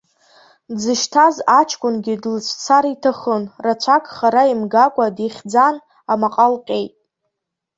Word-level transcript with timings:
Дзышьҭаз 0.75 1.35
аҷкәынгьы 1.59 2.13
длыцәцар 2.23 2.83
иҭахын, 2.93 3.43
рацәак 3.63 4.05
хара 4.15 4.43
имгакәа 4.53 5.15
дихьӡан, 5.15 5.75
амаҟа 6.11 6.47
лҟьеит. 6.53 6.93